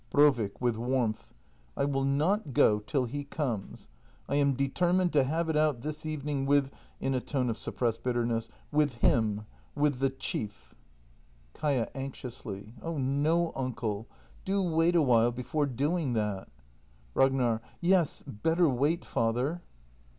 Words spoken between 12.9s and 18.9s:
no, uncle,— do wait awhile before doing that! Ragnar. Yes, better